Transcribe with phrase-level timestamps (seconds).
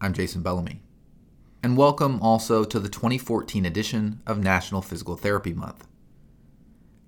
[0.00, 0.82] I'm Jason Bellamy.
[1.62, 5.86] And welcome also to the 2014 edition of National Physical Therapy Month.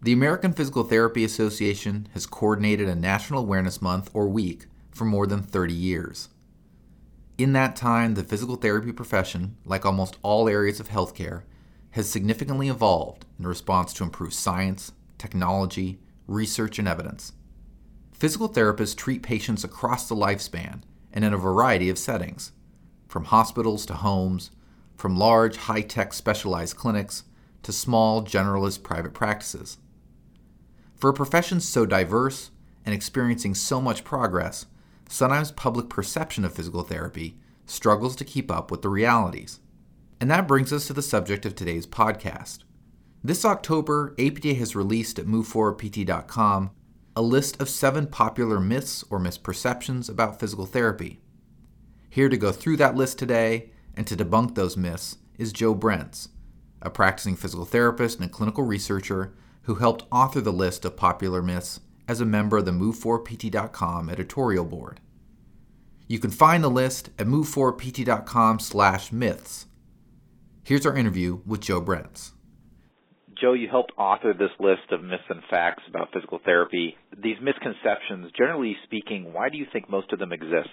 [0.00, 5.26] The American Physical Therapy Association has coordinated a National Awareness Month or week for more
[5.26, 6.28] than 30 years.
[7.36, 11.42] In that time, the physical therapy profession, like almost all areas of healthcare,
[11.90, 17.32] has significantly evolved in response to improved science, technology, research, and evidence.
[18.12, 20.82] Physical therapists treat patients across the lifespan
[21.12, 22.52] and in a variety of settings
[23.06, 24.50] from hospitals to homes,
[24.96, 27.24] from large, high tech specialized clinics
[27.62, 29.78] to small, generalist private practices.
[30.94, 32.50] For a profession so diverse
[32.84, 34.66] and experiencing so much progress,
[35.08, 39.60] sometimes public perception of physical therapy struggles to keep up with the realities.
[40.20, 42.60] And that brings us to the subject of today's podcast.
[43.22, 46.70] This October, APTA has released at MoveForwardPT.com
[47.16, 51.18] a list of seven popular myths or misperceptions about physical therapy.
[52.16, 56.30] Here to go through that list today and to debunk those myths is Joe Brence,
[56.80, 61.80] a practicing physical therapist and clinical researcher who helped author the list of popular myths
[62.08, 65.00] as a member of the moveforwardpt.com editorial board.
[66.08, 69.66] You can find the list at moveforwardpt.com slash myths.
[70.64, 72.32] Here's our interview with Joe Brence.
[73.38, 76.96] Joe, you helped author this list of myths and facts about physical therapy.
[77.22, 80.70] These misconceptions, generally speaking, why do you think most of them exist?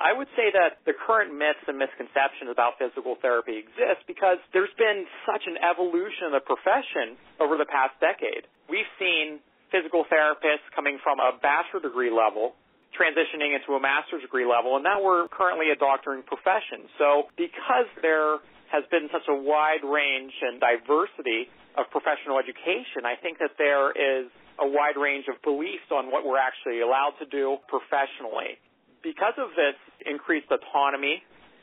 [0.00, 4.72] I would say that the current myths and misconceptions about physical therapy exist because there's
[4.78, 8.48] been such an evolution of the profession over the past decade.
[8.70, 9.40] We've seen
[9.72, 12.54] physical therapists coming from a bachelor degree level
[12.92, 16.84] transitioning into a master's degree level, and now we're currently a doctoring profession.
[17.00, 18.36] So because there
[18.68, 23.96] has been such a wide range and diversity of professional education, I think that there
[23.96, 24.28] is
[24.60, 28.60] a wide range of beliefs on what we're actually allowed to do professionally
[29.02, 29.74] because of this
[30.06, 31.22] increased autonomy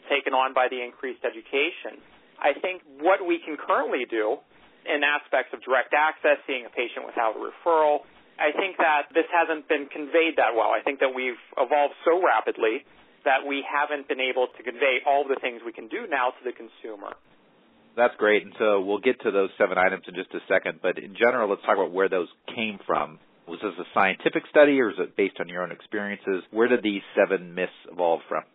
[0.10, 2.02] taken on by the increased education,
[2.40, 4.40] I think what we can currently do
[4.88, 8.08] in aspects of direct access, seeing a patient without a referral,
[8.40, 10.72] I think that this hasn't been conveyed that well.
[10.72, 12.88] I think that we've evolved so rapidly
[13.28, 16.42] that we haven't been able to convey all the things we can do now to
[16.48, 17.20] the consumer.
[18.00, 18.48] That's great.
[18.48, 20.80] And so we'll get to those seven items in just a second.
[20.82, 23.20] But in general, let's talk about where those came from.
[23.50, 26.46] Was this a scientific study or is it based on your own experiences?
[26.54, 28.46] Where did these seven myths evolve from?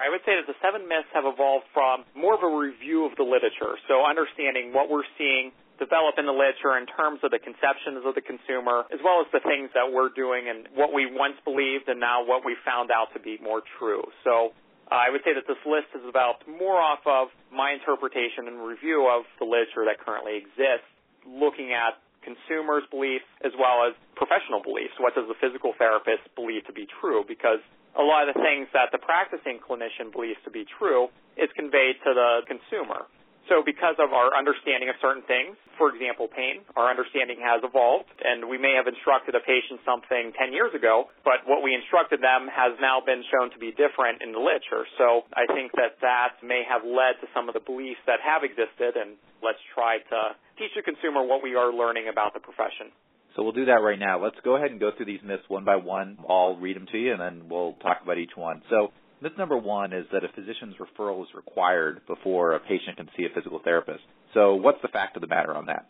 [0.00, 3.12] I would say that the seven myths have evolved from more of a review of
[3.20, 3.76] the literature.
[3.86, 8.16] So understanding what we're seeing develop in the literature in terms of the conceptions of
[8.16, 11.92] the consumer, as well as the things that we're doing and what we once believed
[11.92, 14.02] and now what we found out to be more true.
[14.24, 14.56] So
[14.88, 18.64] uh, I would say that this list is developed more off of my interpretation and
[18.64, 20.88] review of the literature that currently exists,
[21.28, 24.94] looking at consumers' beliefs as well as professional beliefs.
[24.98, 27.26] What does the physical therapist believe to be true?
[27.26, 27.60] Because
[27.98, 32.00] a lot of the things that the practicing clinician believes to be true is conveyed
[32.06, 33.04] to the consumer.
[33.52, 38.08] So because of our understanding of certain things, for example, pain, our understanding has evolved
[38.24, 42.24] and we may have instructed a patient something 10 years ago, but what we instructed
[42.24, 44.88] them has now been shown to be different in the literature.
[44.96, 48.40] So I think that that may have led to some of the beliefs that have
[48.40, 52.88] existed and let's try to teach the consumer what we are learning about the profession.
[53.36, 54.16] So we'll do that right now.
[54.16, 56.16] Let's go ahead and go through these myths one by one.
[56.24, 58.64] I'll read them to you and then we'll talk about each one.
[58.72, 63.06] So Myth number one is that a physician's referral is required before a patient can
[63.16, 64.02] see a physical therapist.
[64.34, 65.86] So what's the fact of the matter on that?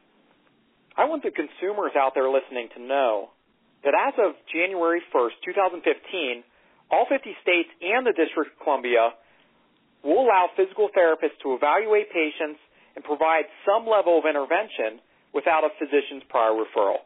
[1.01, 3.33] I want the consumers out there listening to know
[3.89, 6.45] that as of January 1st, 2015,
[6.93, 9.17] all 50 states and the District of Columbia
[10.05, 12.61] will allow physical therapists to evaluate patients
[12.93, 15.01] and provide some level of intervention
[15.33, 17.01] without a physician's prior referral.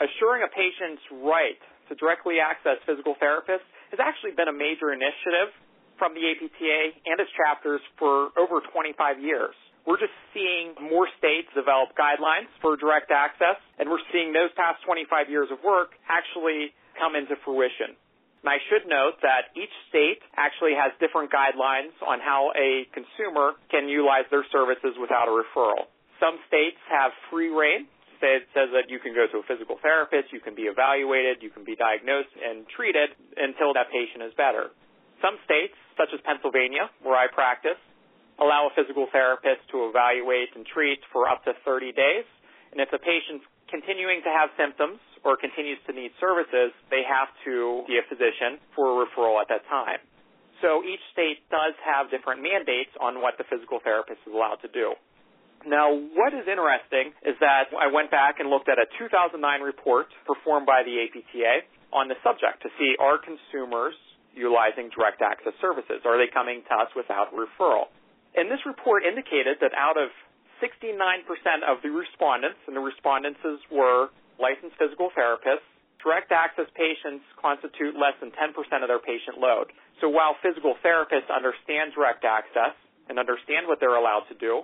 [0.00, 1.60] Assuring a patient's right
[1.92, 5.52] to directly access physical therapists has actually been a major initiative
[5.98, 9.54] from the APTA and its chapters for over 25 years.
[9.88, 14.84] We're just seeing more states develop guidelines for direct access, and we're seeing those past
[14.84, 17.96] 25 years of work actually come into fruition.
[18.44, 23.58] And I should note that each state actually has different guidelines on how a consumer
[23.72, 25.90] can utilize their services without a referral.
[26.22, 27.90] Some states have free reign
[28.22, 31.50] it says that you can go to a physical therapist, you can be evaluated, you
[31.50, 34.74] can be diagnosed and treated until that patient is better.
[35.22, 37.78] Some states, such as Pennsylvania, where I practice,
[38.38, 42.26] allow a physical therapist to evaluate and treat for up to 30 days.
[42.70, 47.28] And if the patient's continuing to have symptoms or continues to need services, they have
[47.44, 49.98] to see a physician for a referral at that time.
[50.62, 54.70] So each state does have different mandates on what the physical therapist is allowed to
[54.70, 54.94] do.
[55.66, 60.06] Now, what is interesting is that I went back and looked at a 2009 report
[60.26, 63.94] performed by the APTA on the subject to see are consumers
[64.34, 66.06] utilizing direct access services?
[66.06, 67.90] Are they coming to us without referral?
[68.38, 70.14] And this report indicated that out of
[70.62, 71.26] 69%
[71.66, 73.40] of the respondents, and the respondents
[73.70, 75.66] were licensed physical therapists,
[75.98, 79.74] direct access patients constitute less than 10% of their patient load.
[79.98, 82.78] So while physical therapists understand direct access
[83.10, 84.62] and understand what they're allowed to do,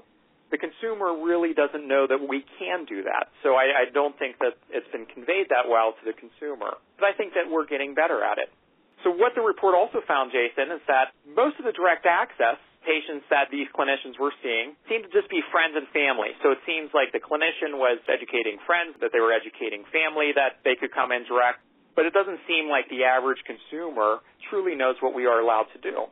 [0.54, 3.34] the consumer really doesn't know that we can do that.
[3.42, 6.78] So I, I don't think that it's been conveyed that well to the consumer.
[6.94, 8.54] But I think that we're getting better at it.
[9.02, 13.26] So what the report also found, Jason, is that most of the direct access patients
[13.34, 16.30] that these clinicians were seeing seemed to just be friends and family.
[16.38, 20.62] So it seems like the clinician was educating friends, that they were educating family, that
[20.62, 21.66] they could come in direct.
[21.98, 24.22] But it doesn't seem like the average consumer
[24.54, 26.06] truly knows what we are allowed to do.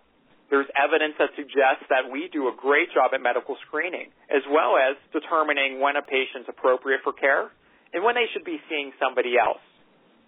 [0.53, 4.77] There's evidence that suggests that we do a great job at medical screening, as well
[4.77, 7.49] as determining when a patient's appropriate for care
[7.97, 9.65] and when they should be seeing somebody else.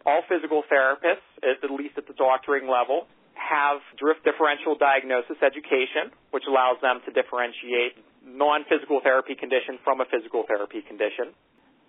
[0.09, 3.05] All physical therapists, at least at the doctoring level,
[3.37, 10.09] have drift differential diagnosis education, which allows them to differentiate non-physical therapy condition from a
[10.09, 11.37] physical therapy condition.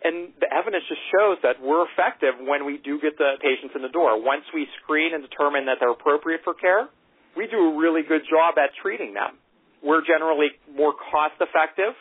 [0.03, 3.81] And the evidence just shows that we're effective when we do get the patients in
[3.81, 4.19] the door.
[4.19, 6.91] Once we screen and determine that they're appropriate for care,
[7.35, 9.37] we do a really good job at treating them.
[9.83, 11.93] We're generally more cost effective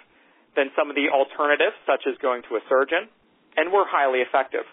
[0.57, 3.11] than some of the alternatives, such as going to a surgeon,
[3.57, 4.65] and we're highly effective.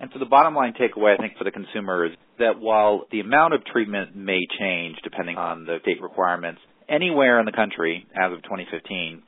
[0.00, 3.20] And so the bottom line takeaway, I think, for the consumer is that while the
[3.20, 8.32] amount of treatment may change depending on the state requirements, anywhere in the country as
[8.32, 9.22] of 2015,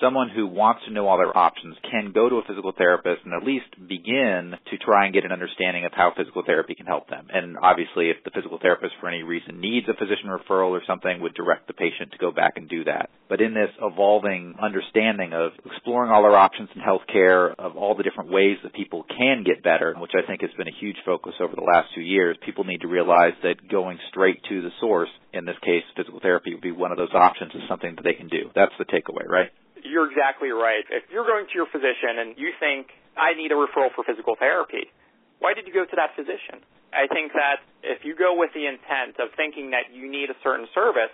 [0.00, 3.34] someone who wants to know all their options can go to a physical therapist and
[3.34, 7.08] at least begin to try and get an understanding of how physical therapy can help
[7.08, 7.28] them.
[7.32, 11.20] And obviously, if the physical therapist for any reason needs a physician referral or something,
[11.20, 13.10] would direct the patient to go back and do that.
[13.28, 18.02] But in this evolving understanding of exploring all our options in healthcare, of all the
[18.02, 21.34] different ways that people can get better, which I think has been a huge focus
[21.40, 25.10] over the last two years, people need to realize that going straight to the source,
[25.32, 28.14] in this case, physical therapy would be one of those options, is something that they
[28.14, 28.50] can do.
[28.54, 29.50] That's the takeaway, right?
[29.88, 30.84] You're exactly right.
[30.90, 34.36] If you're going to your physician and you think, I need a referral for physical
[34.36, 34.92] therapy,
[35.38, 36.60] why did you go to that physician?
[36.92, 40.38] I think that if you go with the intent of thinking that you need a
[40.40, 41.12] certain service,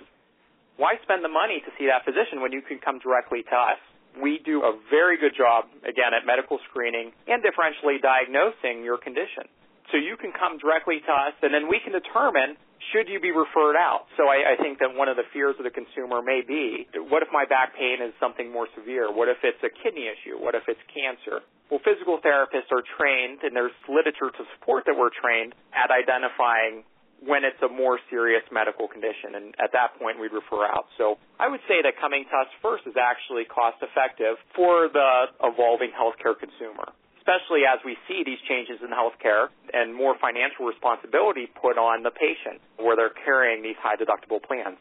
[0.77, 3.81] why spend the money to see that physician when you can come directly to us?
[4.17, 9.49] We do a very good job, again, at medical screening and differentially diagnosing your condition.
[9.91, 12.57] So you can come directly to us and then we can determine
[12.93, 14.06] should you be referred out?
[14.21, 17.25] So I, I think that one of the fears of the consumer may be, what
[17.25, 19.09] if my back pain is something more severe?
[19.09, 20.37] What if it's a kidney issue?
[20.37, 21.41] What if it's cancer?
[21.73, 26.85] Well, physical therapists are trained, and there's literature to support that we're trained at identifying
[27.25, 30.91] when it's a more serious medical condition, and at that point we'd refer out.
[30.99, 35.31] So I would say that coming to us first is actually cost effective for the
[35.41, 36.91] evolving healthcare consumer
[37.23, 42.11] especially as we see these changes in healthcare and more financial responsibility put on the
[42.11, 44.79] patient where they're carrying these high deductible plans.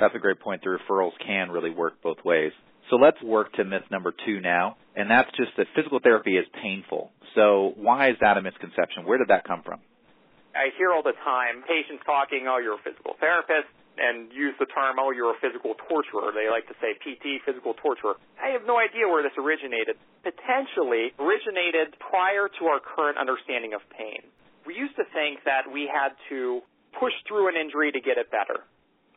[0.00, 0.62] That's a great point.
[0.62, 2.52] The referrals can really work both ways.
[2.90, 6.46] So let's work to myth number two now, and that's just that physical therapy is
[6.62, 7.10] painful.
[7.34, 9.04] So why is that a misconception?
[9.04, 9.80] Where did that come from?
[10.56, 14.66] I hear all the time patients talking, oh, you're a physical therapist and use the
[14.70, 16.30] term, oh, you're a physical torturer.
[16.32, 18.16] They like to say PT, physical torturer.
[18.38, 19.98] I have no idea where this originated.
[20.22, 24.22] Potentially originated prior to our current understanding of pain.
[24.66, 26.60] We used to think that we had to
[26.96, 28.64] push through an injury to get it better.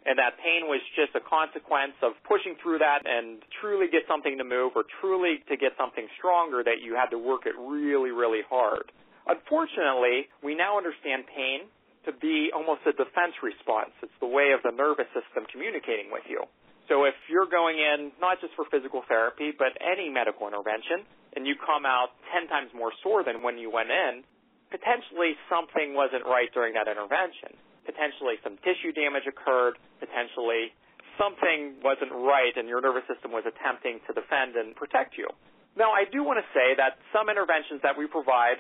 [0.06, 4.34] And that pain was just a consequence of pushing through that and truly get something
[4.42, 8.10] to move or truly to get something stronger that you had to work it really,
[8.10, 8.90] really hard.
[9.30, 11.70] Unfortunately, we now understand pain
[12.06, 13.94] to be almost a defense response.
[14.02, 16.46] It's the way of the nervous system communicating with you.
[16.90, 21.06] So if you're going in not just for physical therapy, but any medical intervention,
[21.38, 24.26] and you come out 10 times more sore than when you went in,
[24.74, 27.56] potentially something wasn't right during that intervention.
[27.86, 30.74] Potentially some tissue damage occurred, potentially
[31.20, 35.30] something wasn't right and your nervous system was attempting to defend and protect you.
[35.78, 38.60] Now, I do want to say that some interventions that we provide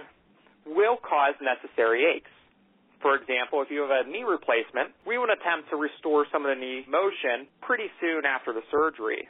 [0.63, 2.31] will cause necessary aches.
[3.01, 6.53] For example, if you have a knee replacement, we would attempt to restore some of
[6.53, 9.25] the knee motion pretty soon after the surgery.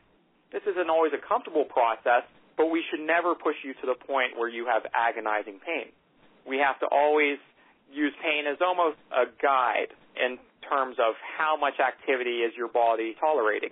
[0.51, 2.27] This isn't always a comfortable process,
[2.59, 5.95] but we should never push you to the point where you have agonizing pain.
[6.43, 7.39] We have to always
[7.87, 10.35] use pain as almost a guide in
[10.67, 13.71] terms of how much activity is your body tolerating.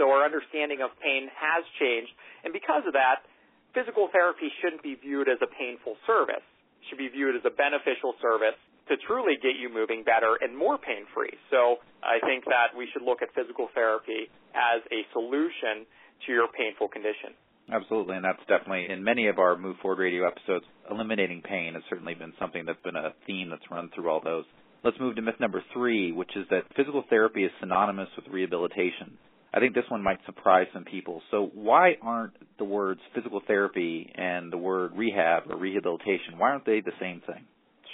[0.00, 2.12] So our understanding of pain has changed,
[2.44, 3.28] and because of that,
[3.76, 6.44] physical therapy shouldn't be viewed as a painful service.
[6.80, 8.56] It should be viewed as a beneficial service
[8.88, 11.32] to truly get you moving better and more pain free.
[11.50, 15.86] So I think that we should look at physical therapy as a solution
[16.26, 17.34] to your painful condition.
[17.72, 20.64] Absolutely, and that's definitely in many of our Move Forward Radio episodes.
[20.88, 24.44] Eliminating pain has certainly been something that's been a theme that's run through all those.
[24.84, 29.18] Let's move to myth number three, which is that physical therapy is synonymous with rehabilitation.
[29.52, 31.22] I think this one might surprise some people.
[31.30, 36.66] So why aren't the words physical therapy and the word rehab or rehabilitation, why aren't
[36.66, 37.46] they the same thing?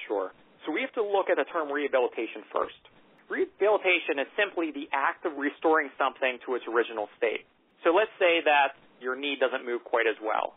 [0.07, 0.33] Sure.
[0.65, 2.79] So we have to look at the term rehabilitation first.
[3.27, 7.49] Rehabilitation is simply the act of restoring something to its original state.
[7.83, 10.55] So let's say that your knee doesn't move quite as well.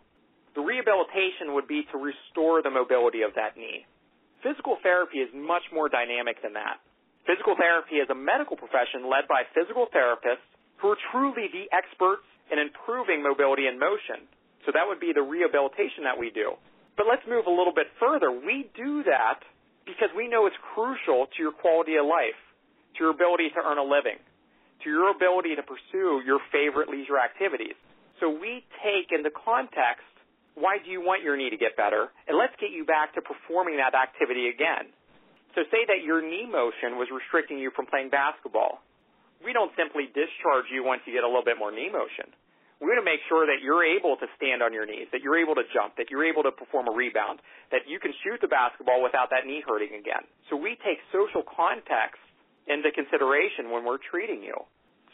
[0.53, 3.83] The rehabilitation would be to restore the mobility of that knee.
[4.45, 6.77] Physical therapy is much more dynamic than that.
[7.25, 10.45] Physical therapy is a medical profession led by physical therapists
[10.77, 14.29] who are truly the experts in improving mobility and motion.
[14.65, 16.53] So that would be the rehabilitation that we do.
[16.93, 18.29] But let's move a little bit further.
[18.29, 19.41] We do that
[19.85, 22.37] because we know it's crucial to your quality of life,
[22.97, 24.17] to your ability to earn a living,
[24.83, 27.77] to your ability to pursue your favorite leisure activities.
[28.19, 30.09] So we take into context
[30.55, 33.21] why do you want your knee to get better, and let's get you back to
[33.21, 34.87] performing that activity again.
[35.51, 38.79] So say that your knee motion was restricting you from playing basketball.
[39.43, 42.31] We don't simply discharge you once you get a little bit more knee motion.
[42.83, 45.39] We want to make sure that you're able to stand on your knees, that you're
[45.39, 47.39] able to jump, that you're able to perform a rebound,
[47.71, 50.27] that you can shoot the basketball without that knee hurting again.
[50.51, 52.19] So we take social context
[52.67, 54.59] into consideration when we're treating you.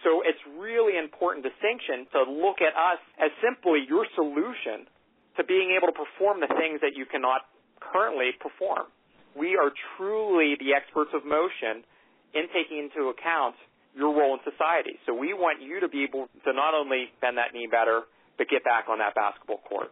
[0.01, 4.89] So it's really important distinction to look at us as simply your solution
[5.37, 7.45] to being able to perform the things that you cannot
[7.77, 8.89] currently perform.
[9.37, 11.85] We are truly the experts of motion
[12.33, 13.55] in taking into account
[13.95, 14.99] your role in society.
[15.05, 18.03] So we want you to be able to not only bend that knee better,
[18.37, 19.91] but get back on that basketball court.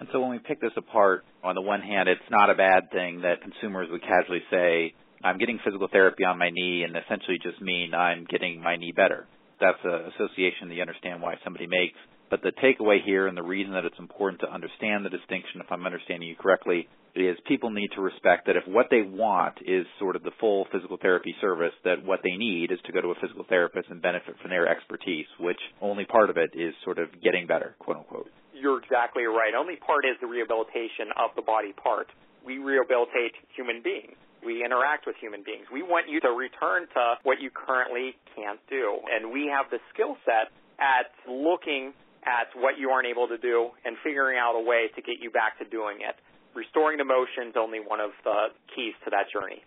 [0.00, 2.90] And so when we pick this apart, on the one hand, it's not a bad
[2.92, 7.38] thing that consumers would casually say, I'm getting physical therapy on my knee and essentially
[7.42, 9.26] just mean I'm getting my knee better.
[9.60, 11.98] That's an association that you understand why somebody makes.
[12.30, 15.70] But the takeaway here and the reason that it's important to understand the distinction, if
[15.70, 19.86] I'm understanding you correctly, is people need to respect that if what they want is
[19.98, 23.08] sort of the full physical therapy service, that what they need is to go to
[23.08, 26.98] a physical therapist and benefit from their expertise, which only part of it is sort
[26.98, 28.30] of getting better, quote unquote.
[28.52, 29.54] You're exactly right.
[29.56, 32.08] Only part is the rehabilitation of the body part.
[32.44, 35.66] We rehabilitate human beings we interact with human beings.
[35.72, 38.98] We want you to return to what you currently can't do.
[39.10, 41.92] And we have the skill set at looking
[42.24, 45.30] at what you aren't able to do and figuring out a way to get you
[45.30, 46.16] back to doing it.
[46.54, 49.62] Restoring the motion is only one of the keys to that journey.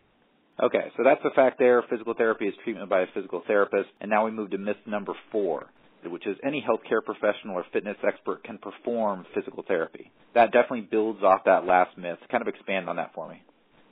[0.61, 1.81] Okay, so that's the fact there.
[1.89, 3.89] Physical therapy is treatment by a physical therapist.
[4.01, 5.71] And now we move to myth number four,
[6.05, 10.11] which is any healthcare professional or fitness expert can perform physical therapy.
[10.35, 12.19] That definitely builds off that last myth.
[12.29, 13.41] Kind of expand on that for me.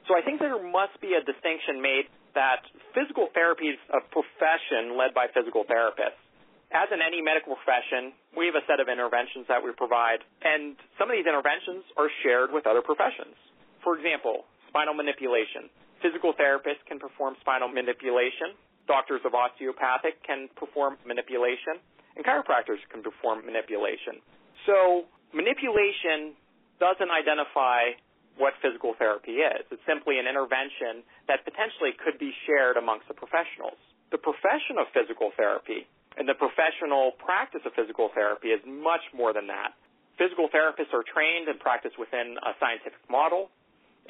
[0.07, 2.61] So I think there must be a distinction made that
[2.93, 6.21] physical therapy is a profession led by physical therapists.
[6.69, 10.77] As in any medical profession, we have a set of interventions that we provide, and
[11.01, 13.33] some of these interventions are shared with other professions.
[13.81, 15.65] For example, spinal manipulation.
[15.97, 18.53] Physical therapists can perform spinal manipulation.
[18.85, 21.81] Doctors of osteopathic can perform manipulation,
[22.13, 24.21] and chiropractors can perform manipulation.
[24.69, 26.37] So manipulation
[26.77, 27.97] doesn't identify
[28.37, 29.65] what physical therapy is.
[29.73, 33.81] It's simply an intervention that potentially could be shared amongst the professionals.
[34.13, 39.33] The profession of physical therapy and the professional practice of physical therapy is much more
[39.33, 39.75] than that.
[40.17, 43.49] Physical therapists are trained and practice within a scientific model,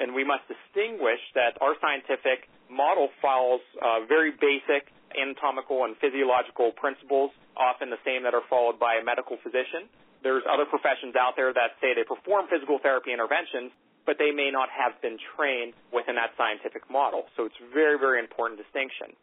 [0.00, 6.72] and we must distinguish that our scientific model follows uh, very basic anatomical and physiological
[6.72, 9.90] principles, often the same that are followed by a medical physician.
[10.22, 13.72] There's other professions out there that say they perform physical therapy interventions,
[14.06, 17.26] but they may not have been trained within that scientific model.
[17.36, 19.16] So it's very, very important distinction.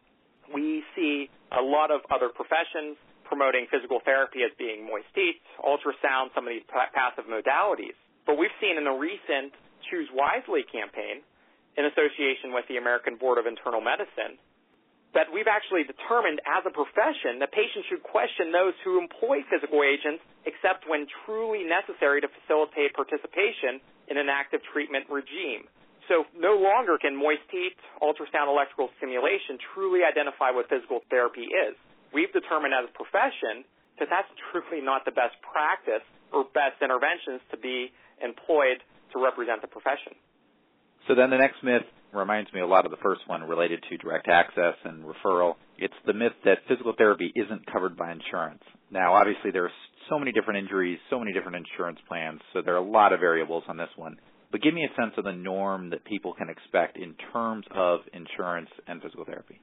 [0.52, 6.32] We see a lot of other professions promoting physical therapy as being moist heat, ultrasound,
[6.34, 7.96] some of these passive modalities.
[8.24, 9.52] But we've seen in the recent
[9.92, 11.20] Choose Wisely campaign,
[11.76, 14.34] in association with the American Board of Internal Medicine,
[15.14, 19.80] that we've actually determined as a profession that patients should question those who employ physical
[19.86, 25.64] agents except when truly necessary to facilitate participation in an active treatment regime.
[26.08, 31.76] So no longer can moist heat, ultrasound electrical stimulation truly identify what physical therapy is.
[32.16, 33.68] We've determined as a profession
[34.00, 37.92] that that's truly not the best practice or best interventions to be
[38.24, 38.80] employed
[39.12, 40.16] to represent the profession.
[41.06, 43.96] So then the next myth reminds me a lot of the first one related to
[43.98, 45.54] direct access and referral.
[45.76, 48.62] It's the myth that physical therapy isn't covered by insurance.
[48.90, 49.76] Now, obviously, there are
[50.08, 53.20] so many different injuries, so many different insurance plans, so there are a lot of
[53.20, 54.16] variables on this one.
[54.50, 58.00] But give me a sense of the norm that people can expect in terms of
[58.12, 59.60] insurance and physical therapy.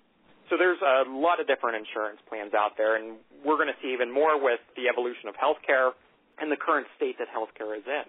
[0.49, 3.97] So there's a lot of different insurance plans out there, and we're going to see
[3.97, 5.97] even more with the evolution of healthcare
[6.37, 8.05] and the current state that healthcare is in.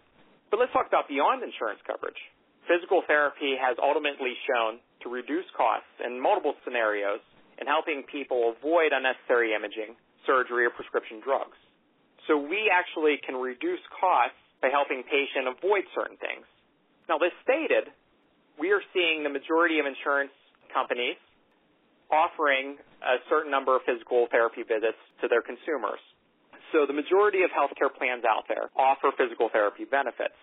[0.52, 2.21] But let's talk about beyond insurance coverage.
[2.68, 7.25] Physical therapy has ultimately shown to reduce costs in multiple scenarios
[7.56, 9.97] in helping people avoid unnecessary imaging,
[10.28, 11.56] surgery, or prescription drugs.
[12.28, 16.45] So we actually can reduce costs by helping patients avoid certain things.
[17.09, 17.91] Now, this stated,
[18.59, 20.35] we are seeing the majority of insurance
[20.75, 21.17] companies
[22.11, 26.03] offering a certain number of physical therapy visits to their consumers.
[26.75, 30.35] So the majority of healthcare plans out there offer physical therapy benefits.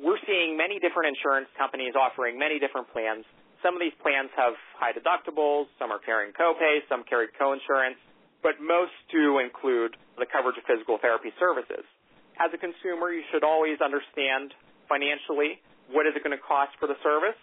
[0.00, 3.24] We're seeing many different insurance companies offering many different plans.
[3.60, 7.98] Some of these plans have high deductibles, some are carrying copays, some carry coinsurance,
[8.40, 11.82] but most do include the coverage of physical therapy services.
[12.38, 14.54] As a consumer, you should always understand
[14.86, 15.58] financially
[15.92, 17.38] what is it going to cost for the service,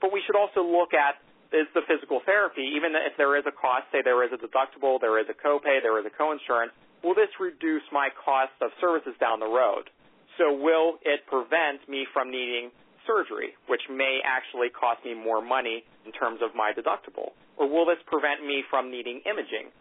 [0.00, 3.50] but we should also look at is the physical therapy, even if there is a
[3.50, 6.70] cost, say there is a deductible, there is a copay, there is a coinsurance,
[7.02, 9.90] will this reduce my cost of services down the road?
[10.38, 12.70] So will it prevent me from needing
[13.02, 17.34] surgery, which may actually cost me more money in terms of my deductible?
[17.58, 19.74] Or will this prevent me from needing imaging?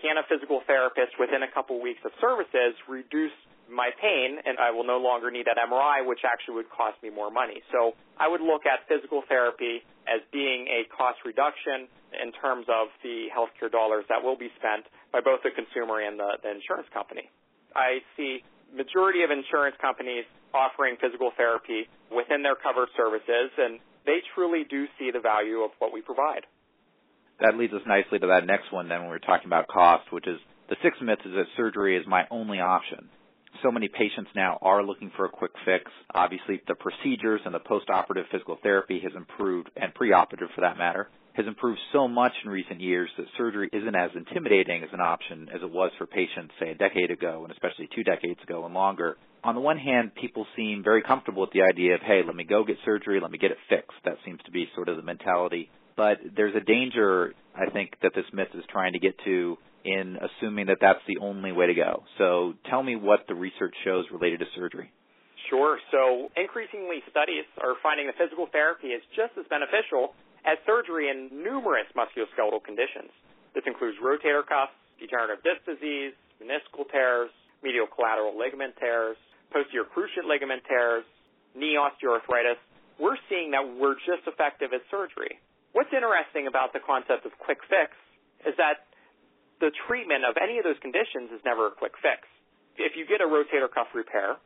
[0.00, 3.34] Can a physical therapist within a couple weeks of services reduce
[3.70, 7.10] my pain and I will no longer need that MRI, which actually would cost me
[7.10, 7.62] more money.
[7.72, 12.88] So I would look at physical therapy as being a cost reduction in terms of
[13.02, 16.86] the healthcare dollars that will be spent by both the consumer and the, the insurance
[16.94, 17.26] company.
[17.74, 24.22] I see majority of insurance companies offering physical therapy within their covered services and they
[24.34, 26.46] truly do see the value of what we provide.
[27.42, 30.26] That leads us nicely to that next one then when we're talking about cost, which
[30.26, 30.38] is
[30.70, 33.10] the sixth myth is that surgery is my only option
[33.62, 35.90] so many patients now are looking for a quick fix.
[36.14, 41.08] Obviously, the procedures and the postoperative physical therapy has improved, and preoperative for that matter,
[41.34, 45.48] has improved so much in recent years that surgery isn't as intimidating as an option
[45.54, 48.74] as it was for patients, say, a decade ago, and especially two decades ago and
[48.74, 49.16] longer.
[49.44, 52.44] On the one hand, people seem very comfortable with the idea of, hey, let me
[52.44, 53.98] go get surgery, let me get it fixed.
[54.04, 55.70] That seems to be sort of the mentality.
[55.96, 60.18] But there's a danger, I think, that this myth is trying to get to in
[60.18, 62.02] assuming that that's the only way to go.
[62.18, 64.90] So tell me what the research shows related to surgery.
[65.48, 65.78] Sure.
[65.94, 71.30] So increasingly studies are finding that physical therapy is just as beneficial as surgery in
[71.30, 73.14] numerous musculoskeletal conditions.
[73.54, 77.30] This includes rotator cuffs, degenerative disc disease, meniscal tears,
[77.62, 79.16] medial collateral ligament tears,
[79.54, 81.06] posterior cruciate ligament tears,
[81.54, 82.58] knee osteoarthritis.
[82.98, 85.38] We're seeing that we're just effective as surgery.
[85.72, 87.92] What's interesting about the concept of quick fix
[88.46, 88.85] is that
[89.60, 92.28] the treatment of any of those conditions is never a quick fix.
[92.76, 94.36] If you get a rotator cuff repair,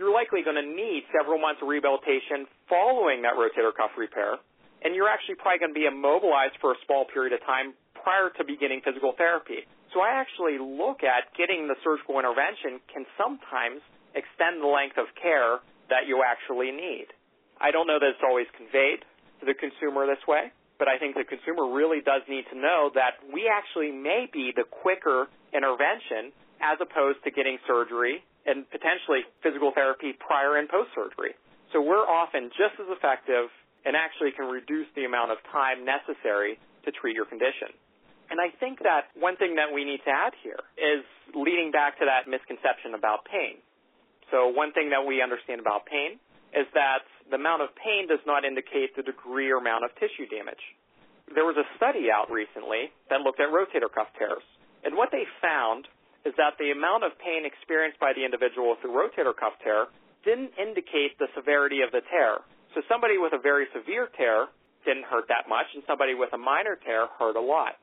[0.00, 4.40] you're likely going to need several months of rehabilitation following that rotator cuff repair,
[4.82, 8.32] and you're actually probably going to be immobilized for a small period of time prior
[8.36, 9.64] to beginning physical therapy.
[9.92, 13.80] So I actually look at getting the surgical intervention can sometimes
[14.16, 17.06] extend the length of care that you actually need.
[17.60, 19.06] I don't know that it's always conveyed
[19.40, 22.90] to the consumer this way, but I think the consumer really does need to know
[22.94, 29.24] that we actually may be the quicker intervention as opposed to getting surgery and potentially
[29.42, 31.34] physical therapy prior and post surgery.
[31.72, 33.50] So we're often just as effective
[33.84, 37.72] and actually can reduce the amount of time necessary to treat your condition.
[38.30, 41.04] And I think that one thing that we need to add here is
[41.36, 43.60] leading back to that misconception about pain.
[44.32, 46.16] So one thing that we understand about pain
[46.54, 50.30] is that the amount of pain does not indicate the degree or amount of tissue
[50.30, 50.60] damage.
[51.34, 54.44] There was a study out recently that looked at rotator cuff tears.
[54.84, 55.88] And what they found
[56.24, 59.88] is that the amount of pain experienced by the individual with a rotator cuff tear
[60.24, 62.40] didn't indicate the severity of the tear.
[62.72, 64.48] So somebody with a very severe tear
[64.84, 67.76] didn't hurt that much, and somebody with a minor tear hurt a lot.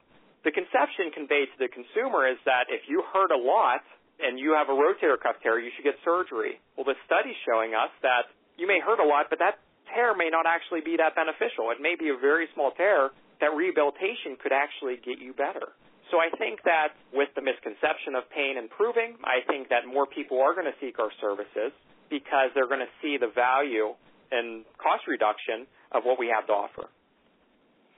[0.46, 3.86] The conception conveyed to the consumer is that if you hurt a lot
[4.22, 6.62] and you have a rotator cuff tear, you should get surgery.
[6.78, 9.60] Well, the study's showing us that you may hurt a lot, but that
[9.94, 11.72] tear may not actually be that beneficial.
[11.72, 15.74] It may be a very small tear that rehabilitation could actually get you better.
[16.12, 20.44] So I think that with the misconception of pain improving, I think that more people
[20.44, 21.72] are going to seek our services
[22.12, 23.96] because they're going to see the value
[24.32, 26.92] and cost reduction of what we have to offer.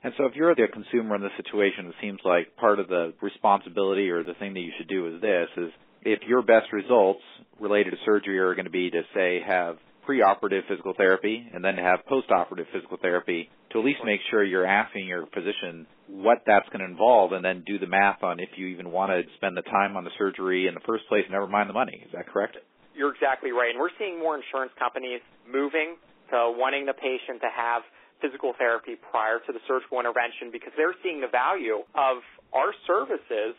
[0.03, 3.13] And so if you're the consumer in this situation, it seems like part of the
[3.21, 5.71] responsibility or the thing that you should do is this is
[6.03, 7.21] if your best results
[7.59, 11.75] related to surgery are going to be to say have preoperative physical therapy and then
[11.75, 16.39] to have postoperative physical therapy to at least make sure you're asking your physician what
[16.45, 19.23] that's going to involve and then do the math on if you even want to
[19.35, 22.03] spend the time on the surgery in the first place, never mind the money.
[22.05, 22.57] Is that correct?
[22.93, 23.71] You're exactly right.
[23.71, 25.97] And we're seeing more insurance companies moving
[26.29, 27.81] to wanting the patient to have
[28.21, 33.57] physical therapy prior to the surgical intervention because they're seeing the value of our services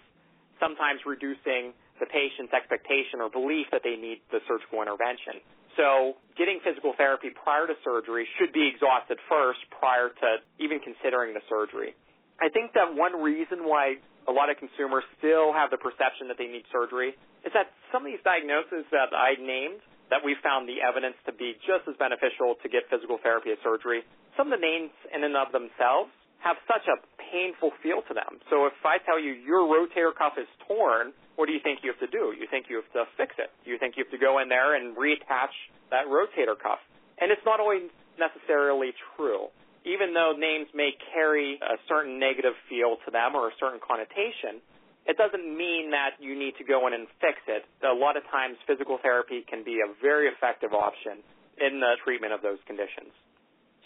[0.57, 5.39] sometimes reducing the patient's expectation or belief that they need the surgical intervention.
[5.79, 10.29] So getting physical therapy prior to surgery should be exhausted first prior to
[10.63, 11.95] even considering the surgery.
[12.39, 16.39] I think that one reason why a lot of consumers still have the perception that
[16.39, 20.69] they need surgery is that some of these diagnoses that I named that we found
[20.69, 24.05] the evidence to be just as beneficial to get physical therapy as surgery,
[24.37, 26.13] some of the names in and of themselves
[26.45, 28.37] have such a painful feel to them.
[28.53, 31.91] So if I tell you your rotator cuff is torn, what do you think you
[31.91, 32.35] have to do?
[32.35, 33.51] You think you have to fix it.
[33.65, 35.55] You think you have to go in there and reattach
[35.91, 36.79] that rotator cuff.
[37.19, 39.51] And it's not always necessarily true.
[39.85, 44.63] Even though names may carry a certain negative feel to them or a certain connotation,
[45.05, 47.69] it doesn't mean that you need to go in and fix it.
[47.85, 51.21] A lot of times physical therapy can be a very effective option
[51.61, 53.13] in the treatment of those conditions.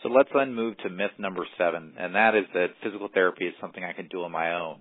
[0.02, 3.54] So let's then move to myth number seven, and that is that physical therapy is
[3.61, 4.78] something I can do on my own.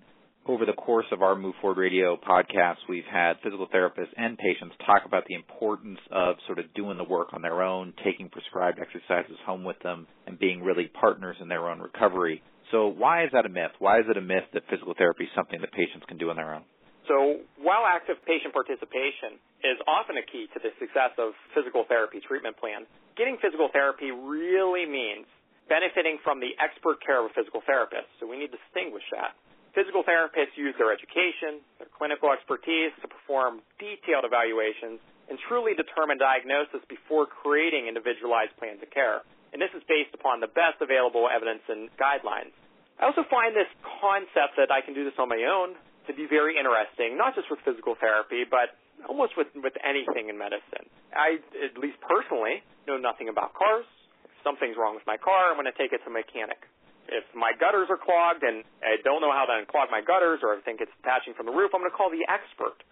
[0.47, 4.79] Over the course of our Move Forward Radio podcast, we've had physical therapists and patients
[4.87, 8.79] talk about the importance of sort of doing the work on their own, taking prescribed
[8.79, 12.41] exercises home with them, and being really partners in their own recovery.
[12.71, 13.75] So why is that a myth?
[13.79, 16.39] Why is it a myth that physical therapy is something that patients can do on
[16.39, 16.63] their own?
[17.11, 22.23] So while active patient participation is often a key to the success of physical therapy
[22.23, 22.87] treatment plans,
[23.19, 25.27] getting physical therapy really means
[25.67, 28.07] benefiting from the expert care of a physical therapist.
[28.23, 29.35] So we need to distinguish that.
[29.77, 34.97] Physical therapists use their education, their clinical expertise to perform detailed evaluations
[35.29, 39.21] and truly determine diagnosis before creating individualized plans of care.
[39.53, 42.57] And this is based upon the best available evidence and guidelines.
[42.97, 43.69] I also find this
[44.01, 45.77] concept that I can do this on my own
[46.09, 48.73] to be very interesting, not just with physical therapy, but
[49.05, 50.89] almost with, with anything in medicine.
[51.13, 53.85] I, at least personally, know nothing about cars.
[54.25, 56.65] If something's wrong with my car, I'm going to take it to a mechanic
[57.07, 60.55] if my gutters are clogged and I don't know how to unclog my gutters or
[60.55, 62.83] I think it's attaching from the roof, I'm going to call the expert.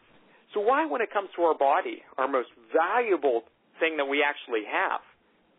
[0.53, 3.43] So why, when it comes to our body, our most valuable
[3.79, 5.03] thing that we actually have,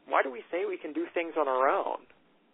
[0.08, 2.00] why do we say we can do things on our own?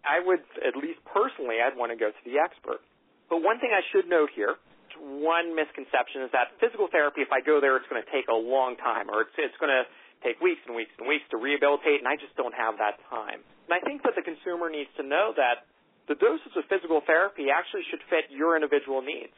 [0.03, 2.83] I would, at least personally, I'd want to go to the expert.
[3.31, 4.59] But one thing I should note here,
[4.99, 8.37] one misconception is that physical therapy, if I go there, it's going to take a
[8.37, 9.87] long time or it's, it's going to
[10.27, 13.41] take weeks and weeks and weeks to rehabilitate and I just don't have that time.
[13.71, 15.71] And I think that the consumer needs to know that
[16.09, 19.35] the doses of physical therapy actually should fit your individual needs.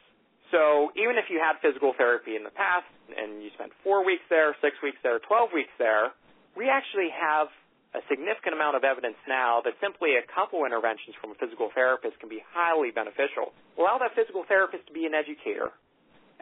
[0.53, 4.23] So even if you had physical therapy in the past and you spent four weeks
[4.29, 6.13] there, six weeks there, 12 weeks there,
[6.55, 7.49] we actually have
[7.95, 12.19] a significant amount of evidence now that simply a couple interventions from a physical therapist
[12.19, 13.55] can be highly beneficial.
[13.79, 15.71] Allow that physical therapist to be an educator.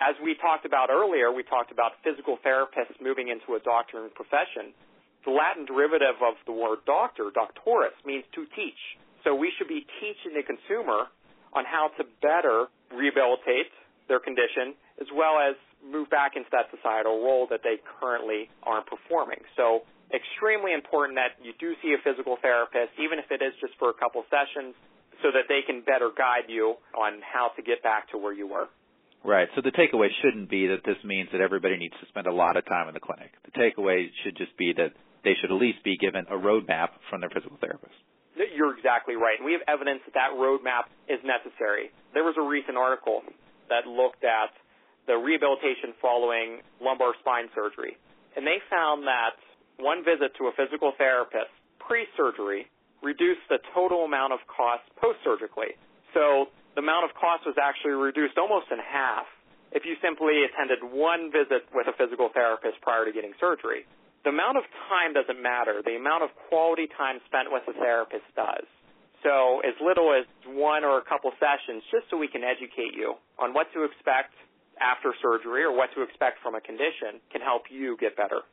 [0.02, 4.74] As we talked about earlier, we talked about physical therapists moving into a doctoring profession.
[5.26, 8.82] The Latin derivative of the word doctor, doctorus, means to teach.
[9.24, 11.08] So we should be teaching the consumer
[11.54, 13.72] on how to better rehabilitate
[14.08, 18.88] their condition as well as move back into that societal role that they currently aren't
[18.88, 19.40] performing.
[19.56, 19.84] So
[20.14, 23.90] extremely important that you do see a physical therapist, even if it is just for
[23.90, 24.76] a couple sessions,
[25.22, 28.48] so that they can better guide you on how to get back to where you
[28.48, 28.68] were.
[29.24, 29.48] Right.
[29.56, 32.58] So the takeaway shouldn't be that this means that everybody needs to spend a lot
[32.58, 33.32] of time in the clinic.
[33.48, 34.92] The takeaway should just be that
[35.24, 37.96] they should at least be given a roadmap from their physical therapist.
[38.36, 39.38] You're exactly right.
[39.38, 41.94] And we have evidence that that roadmap is necessary.
[42.14, 43.22] There was a recent article
[43.70, 44.50] that looked at
[45.06, 47.98] the rehabilitation following lumbar spine surgery.
[48.36, 49.38] And they found that
[49.78, 52.66] one visit to a physical therapist pre-surgery
[53.04, 55.76] reduced the total amount of cost post-surgically.
[56.16, 59.28] So the amount of cost was actually reduced almost in half
[59.74, 63.86] if you simply attended one visit with a physical therapist prior to getting surgery
[64.24, 65.84] the amount of time doesn't matter.
[65.84, 68.66] The amount of quality time spent with the therapist does.
[69.24, 73.16] So as little as one or a couple sessions, just so we can educate you
[73.40, 74.36] on what to expect
[74.80, 78.44] after surgery or what to expect from a condition can help you get better.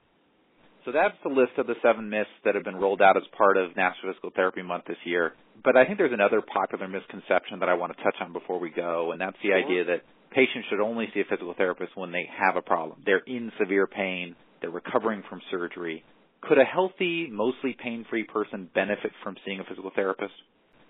[0.84, 3.56] So that's the list of the seven myths that have been rolled out as part
[3.56, 5.34] of National Physical Therapy Month this year.
[5.62, 8.70] But I think there's another popular misconception that I want to touch on before we
[8.70, 9.60] go, and that's the sure.
[9.60, 13.02] idea that patients should only see a physical therapist when they have a problem.
[13.04, 16.04] They're in severe pain they're recovering from surgery.
[16.42, 20.32] Could a healthy, mostly pain-free person benefit from seeing a physical therapist?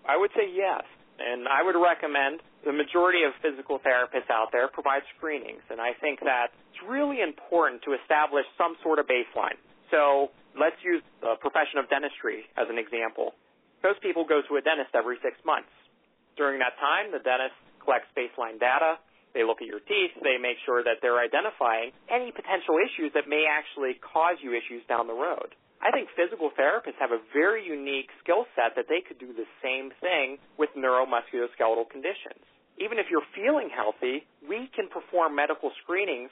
[0.07, 0.85] I would say yes.
[1.21, 5.61] And I would recommend the majority of physical therapists out there provide screenings.
[5.69, 9.61] And I think that it's really important to establish some sort of baseline.
[9.93, 13.37] So let's use the profession of dentistry as an example.
[13.85, 15.69] Most people go to a dentist every six months.
[16.41, 18.97] During that time, the dentist collects baseline data.
[19.35, 20.15] They look at your teeth.
[20.23, 24.83] They make sure that they're identifying any potential issues that may actually cause you issues
[24.91, 25.55] down the road.
[25.81, 29.49] I think physical therapists have a very unique skill set that they could do the
[29.65, 32.45] same thing with neuromusculoskeletal conditions.
[32.77, 36.29] Even if you're feeling healthy, we can perform medical screenings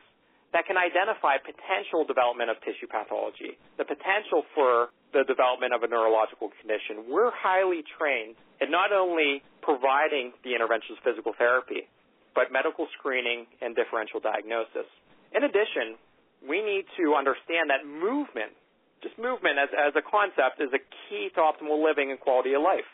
[0.53, 5.89] that can identify potential development of tissue pathology, the potential for the development of a
[5.89, 7.09] neurological condition.
[7.09, 11.89] We're highly trained in not only providing the interventions of physical therapy,
[12.39, 14.87] but medical screening and differential diagnosis.
[15.35, 15.99] In addition,
[16.47, 18.55] we need to understand that movement
[19.03, 22.63] just movement as, as a concept is a key to optimal living and quality of
[22.63, 22.87] life.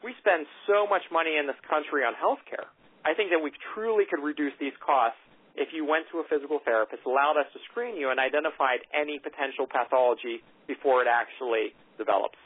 [0.00, 2.68] We spend so much money in this country on healthcare.
[3.04, 5.20] I think that we truly could reduce these costs
[5.52, 9.20] if you went to a physical therapist, allowed us to screen you, and identified any
[9.20, 12.40] potential pathology before it actually develops.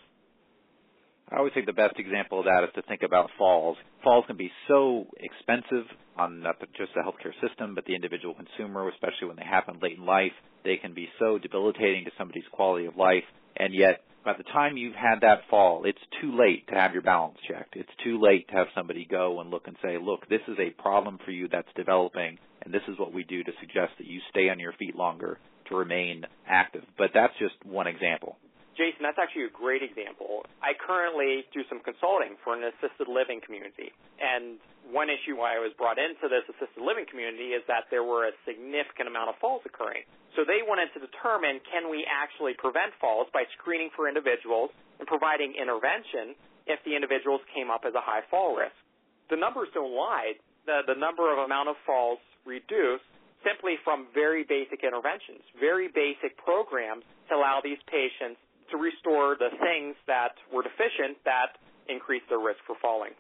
[1.31, 3.77] I always think the best example of that is to think about falls.
[4.03, 5.85] Falls can be so expensive
[6.17, 9.99] on not just the healthcare system, but the individual consumer, especially when they happen late
[9.99, 10.33] in life.
[10.65, 13.25] They can be so debilitating to somebody's quality of life,
[13.57, 17.03] and yet by the time you've had that fall, it's too late to have your
[17.03, 17.77] balance checked.
[17.77, 20.71] It's too late to have somebody go and look and say, look, this is a
[20.83, 24.21] problem for you that's developing, and this is what we do to suggest that you
[24.31, 25.39] stay on your feet longer
[25.69, 26.85] to remain active.
[26.97, 28.37] But that's just one example.
[28.79, 30.47] Jason, that's actually a great example.
[30.63, 33.91] I currently do some consulting for an assisted living community.
[34.23, 34.63] And
[34.95, 38.31] one issue why I was brought into this assisted living community is that there were
[38.31, 40.07] a significant amount of falls occurring.
[40.39, 44.71] So they wanted to determine can we actually prevent falls by screening for individuals
[45.03, 46.39] and providing intervention
[46.71, 48.79] if the individuals came up as a high fall risk.
[49.27, 50.39] The numbers don't lie.
[50.71, 53.05] The, the number of amount of falls reduced
[53.43, 58.39] simply from very basic interventions, very basic programs to allow these patients
[58.71, 61.57] to restore the things that were deficient that
[61.89, 63.13] increase their risk for falling.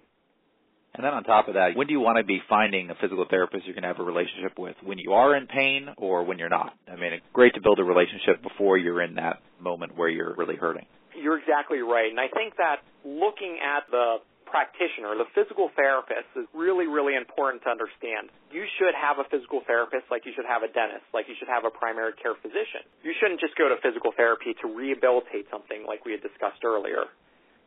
[0.95, 3.27] And then on top of that, when do you want to be finding a physical
[3.29, 4.75] therapist you're going to have a relationship with?
[4.83, 6.73] When you are in pain or when you're not?
[6.91, 10.35] I mean, it's great to build a relationship before you're in that moment where you're
[10.35, 10.87] really hurting.
[11.15, 12.11] You're exactly right.
[12.11, 14.17] And I think that looking at the
[14.49, 18.33] practitioner, the physical therapist, is really, really important to understand.
[18.51, 21.53] You should have a physical therapist like you should have a dentist, like you should
[21.53, 22.83] have a primary care physician.
[23.05, 27.13] You shouldn't just go to physical therapy to rehabilitate something like we had discussed earlier.